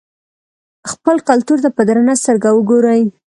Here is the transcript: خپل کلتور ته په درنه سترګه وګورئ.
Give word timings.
خپل 0.91 1.15
کلتور 1.29 1.57
ته 1.63 1.69
په 1.75 1.81
درنه 1.87 2.13
سترګه 2.21 2.49
وګورئ. 2.53 3.01